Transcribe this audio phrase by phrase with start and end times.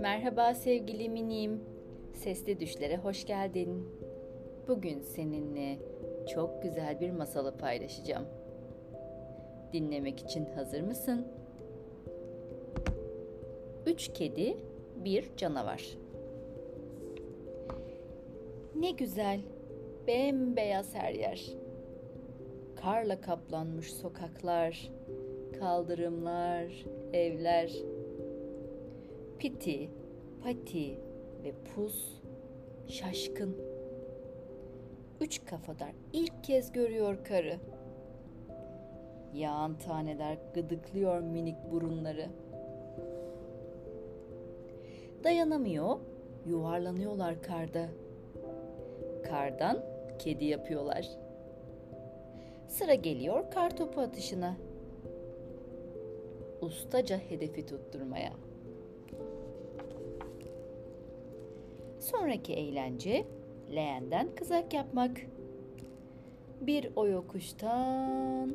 [0.00, 1.60] Merhaba sevgili minim.
[2.14, 3.88] Sesli düşlere hoş geldin.
[4.68, 5.78] Bugün seninle
[6.34, 8.24] çok güzel bir masalı paylaşacağım.
[9.72, 11.26] Dinlemek için hazır mısın?
[13.86, 14.56] Üç kedi,
[15.04, 15.98] bir canavar.
[18.76, 19.40] Ne güzel,
[20.06, 21.61] bembeyaz her yer.
[22.82, 24.90] Karla kaplanmış sokaklar,
[25.58, 27.72] kaldırımlar, evler.
[29.38, 29.90] Piti,
[30.42, 30.98] Pati
[31.44, 32.22] ve Pus
[32.86, 33.56] şaşkın.
[35.20, 37.56] Üç kafadar ilk kez görüyor karı.
[39.34, 42.26] Yağan taneler gıdıklıyor minik burunları.
[45.24, 45.96] Dayanamıyor,
[46.46, 47.88] yuvarlanıyorlar karda.
[49.24, 49.84] Kardan
[50.18, 51.21] kedi yapıyorlar.
[52.72, 54.56] Sıra geliyor kar topu atışına.
[56.60, 58.32] Ustaca hedefi tutturmaya.
[62.00, 63.26] Sonraki eğlence
[63.74, 65.16] leğenden kızak yapmak.
[66.60, 68.54] Bir o yokuştan,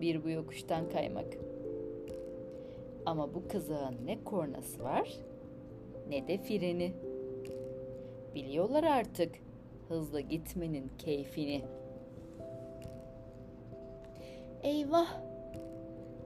[0.00, 1.36] bir bu yokuştan kaymak.
[3.06, 5.18] Ama bu kızağın ne kornası var
[6.08, 6.92] ne de freni.
[8.34, 9.34] Biliyorlar artık
[9.88, 11.64] hızlı gitmenin keyfini.
[14.64, 15.20] Eyvah!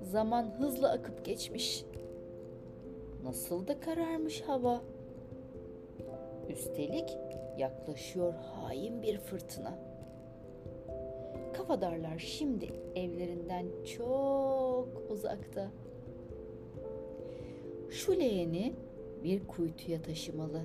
[0.02, 1.84] Zaman hızla akıp geçmiş.
[3.24, 4.82] Nasıl da kararmış hava.
[6.48, 7.16] Üstelik
[7.58, 9.78] yaklaşıyor hain bir fırtına.
[11.52, 13.66] Kafadarlar şimdi evlerinden
[13.96, 15.68] çok uzakta.
[17.90, 18.74] Şu leğeni
[19.24, 20.62] bir kuytuya taşımalı.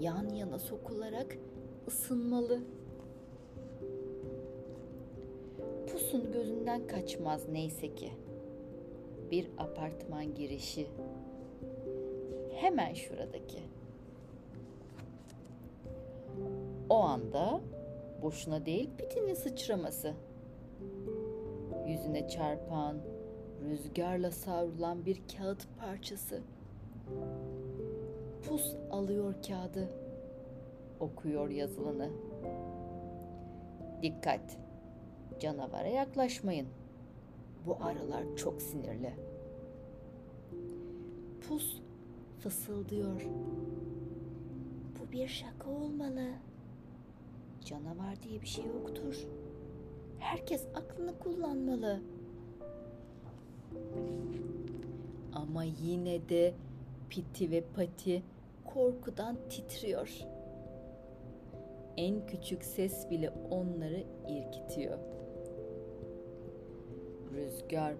[0.00, 1.38] Yan yana sokularak
[1.88, 2.60] ısınmalı.
[6.08, 8.12] Pusun gözünden kaçmaz neyse ki.
[9.30, 10.86] Bir apartman girişi.
[12.54, 13.58] Hemen şuradaki.
[16.90, 17.60] O anda
[18.22, 20.14] boşuna değil pitinin sıçraması.
[21.86, 22.96] Yüzüne çarpan,
[23.70, 26.42] rüzgarla savrulan bir kağıt parçası.
[28.48, 29.88] Pus alıyor kağıdı.
[31.00, 32.10] Okuyor yazılanı.
[34.02, 34.67] Dikkat!
[35.40, 36.66] Canavara yaklaşmayın.
[37.66, 39.14] Bu arılar çok sinirli.
[41.48, 41.80] Pus
[42.40, 43.26] fısıldıyor.
[44.98, 46.28] Bu bir şaka olmalı.
[47.64, 49.26] Canavar diye bir şey yoktur.
[50.18, 52.00] Herkes aklını kullanmalı.
[55.32, 56.54] Ama yine de
[57.10, 58.22] Piti ve Pati
[58.64, 60.18] korkudan titriyor.
[61.96, 64.98] En küçük ses bile onları irkitiyor.
[67.58, 67.94] Rüzgar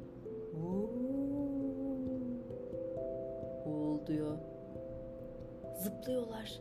[3.66, 4.38] uğulduyor.
[5.82, 6.60] Zıplıyorlar.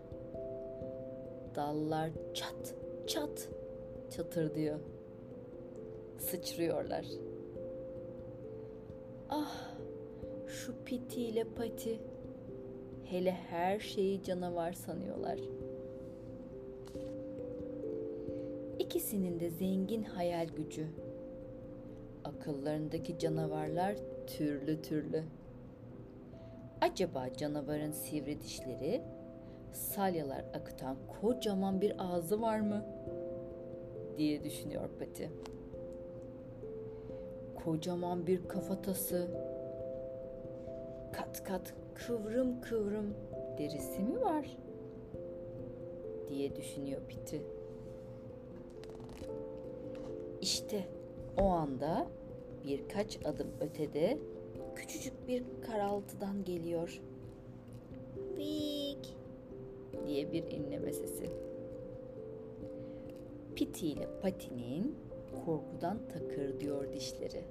[1.55, 2.75] Dallar çat
[3.07, 3.49] çat
[4.09, 4.79] çatır diyor.
[6.17, 7.05] Sıçrıyorlar.
[9.29, 9.77] Ah
[10.47, 11.99] şu piti ile pati
[13.03, 15.39] hele her şeyi canavar sanıyorlar.
[18.79, 20.87] İkisinin de zengin hayal gücü.
[22.37, 23.95] Akıllarındaki canavarlar
[24.27, 25.23] türlü türlü.
[26.81, 29.01] Acaba canavarın sivri dişleri,
[29.71, 32.85] salyalar akıtan kocaman bir ağzı var mı?
[34.17, 35.31] diye düşünüyor Pati.
[37.63, 39.27] Kocaman bir kafatası,
[41.13, 43.13] kat kat kıvrım kıvrım
[43.57, 44.57] derisi mi var?
[46.29, 47.41] diye düşünüyor Piti.
[50.41, 50.83] İşte
[51.37, 52.07] o anda
[52.67, 54.17] birkaç adım ötede
[54.75, 57.01] küçücük bir karaltıdan geliyor.
[58.37, 59.15] Vik
[60.07, 61.29] diye bir inleme sesi.
[63.55, 64.95] Piti ile Pati'nin
[65.45, 67.43] korkudan takır diyor dişleri.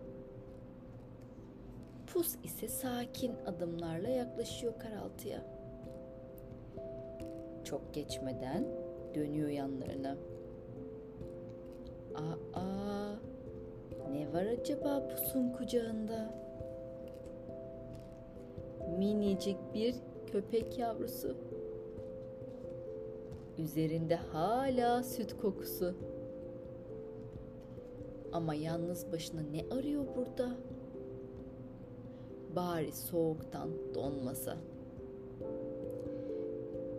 [2.07, 5.45] Pus ise sakin adımlarla yaklaşıyor karaltıya.
[7.65, 8.67] Çok geçmeden
[9.15, 10.17] dönüyor yanlarına.
[12.55, 13.15] Aa,
[14.13, 16.35] ne var acaba pusun kucağında?
[18.99, 19.95] Minicik bir
[20.27, 21.37] köpek yavrusu.
[23.59, 25.95] Üzerinde hala süt kokusu.
[28.33, 30.57] Ama yalnız başına ne arıyor burada?
[32.57, 34.57] Bari soğuktan donmasa.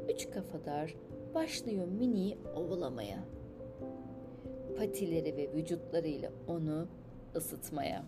[0.10, 0.96] Üç kafadar
[1.36, 3.37] başlıyor Mini'yi ovalamaya.
[4.78, 6.88] Patileri ve vücutlarıyla onu
[7.36, 8.04] ısıtmaya.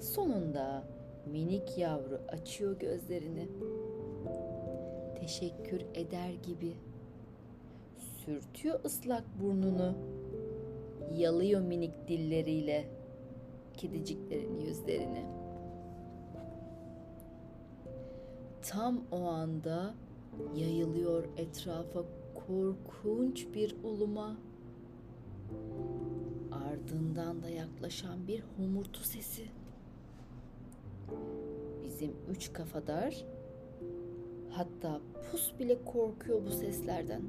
[0.00, 0.84] Sonunda
[1.26, 3.48] minik yavru açıyor gözlerini.
[5.20, 6.76] Teşekkür eder gibi.
[7.96, 9.94] Sürtüyor ıslak burnunu.
[11.16, 12.84] Yalıyor minik dilleriyle
[13.76, 15.24] kediciklerin yüzlerini.
[18.62, 19.94] Tam o anda
[20.56, 22.04] yayılıyor etrafa
[22.48, 24.36] korkunç bir uluma.
[26.52, 29.44] Ardından da yaklaşan bir homurtu sesi.
[31.84, 33.24] Bizim üç kafadar
[34.50, 35.00] hatta
[35.30, 37.22] pus bile korkuyor bu seslerden.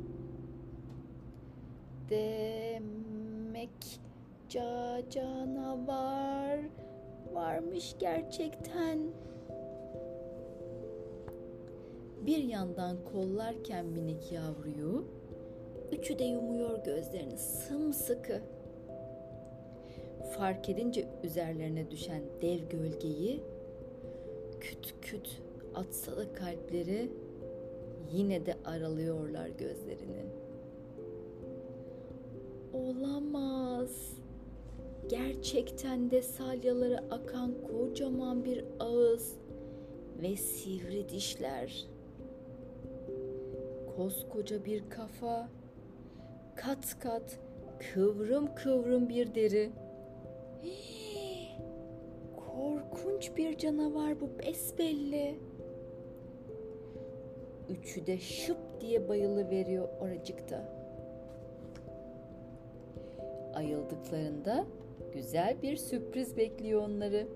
[2.10, 4.00] Demek
[4.50, 6.60] ca canavar
[7.34, 9.00] varmış gerçekten.
[12.30, 15.06] Bir yandan kollarken minik yavruyu,
[15.92, 18.42] üçü de yumuyor gözlerini sımsıkı.
[20.38, 23.42] Fark edince üzerlerine düşen dev gölgeyi,
[24.60, 25.42] küt küt
[25.76, 27.12] atsa da kalpleri
[28.14, 30.26] yine de aralıyorlar gözlerini.
[32.74, 34.14] Olamaz.
[35.08, 39.36] Gerçekten de salyaları akan kocaman bir ağız
[40.22, 41.99] ve sivri dişler.
[44.00, 45.50] Koskoca bir kafa,
[46.56, 47.40] kat kat
[47.80, 49.72] kıvrım kıvrım bir deri.
[50.64, 51.48] Hii,
[52.36, 55.40] korkunç bir canavar bu besbelli.
[57.70, 60.74] Üçü de şıp diye bayılı veriyor oracıkta.
[63.54, 64.66] Ayıldıklarında
[65.14, 67.28] güzel bir sürpriz bekliyor onları.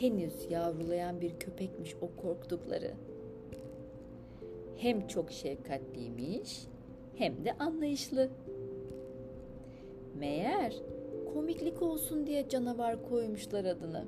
[0.00, 2.94] Henüz yavrulayan bir köpekmiş o korktukları.
[4.76, 6.66] Hem çok şefkatliymiş
[7.16, 8.28] hem de anlayışlı.
[10.18, 10.74] Meğer
[11.34, 14.04] komiklik olsun diye canavar koymuşlar adını.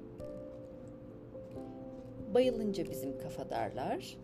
[2.34, 4.16] Bayılınca bizim kafadarlar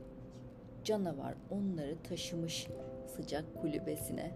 [0.84, 2.68] canavar onları taşımış
[3.16, 4.30] sıcak kulübesine.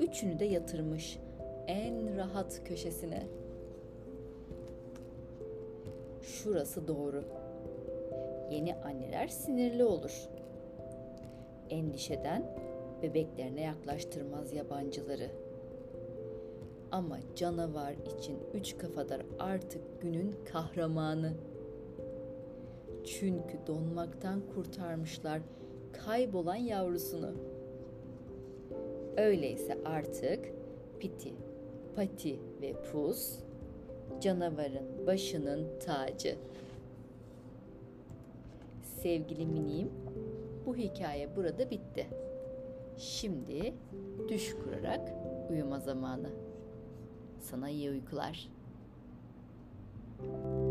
[0.00, 1.18] Üçünü de yatırmış
[1.66, 3.26] en rahat köşesine.
[6.22, 7.24] Şurası doğru.
[8.52, 10.28] Yeni anneler sinirli olur.
[11.70, 12.42] Endişeden
[13.02, 15.30] bebeklerine yaklaştırmaz yabancıları.
[16.90, 21.32] Ama canavar için üç kafadar artık günün kahramanı.
[23.04, 25.40] Çünkü donmaktan kurtarmışlar
[25.92, 27.30] kaybolan yavrusunu.
[29.16, 30.52] Öyleyse artık
[31.00, 31.32] Piti,
[31.96, 33.38] Pati ve Pus
[34.20, 36.36] canavarın başının tacı
[39.02, 39.90] sevgili miniğim.
[40.66, 42.06] Bu hikaye burada bitti.
[42.96, 43.74] Şimdi
[44.28, 45.12] düş kurarak
[45.50, 46.30] uyuma zamanı.
[47.40, 48.48] Sana iyi uykular.
[50.22, 50.61] thank you